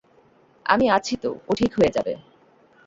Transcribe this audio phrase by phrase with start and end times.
[0.65, 2.13] আমি আছি তো, ও ঠিক হয়ে যাবে।